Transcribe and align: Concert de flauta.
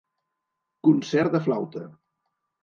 Concert 0.87 1.29
de 1.37 1.43
flauta. 1.49 1.85